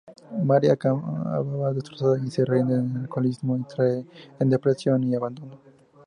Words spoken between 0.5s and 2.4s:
acaba destrozada y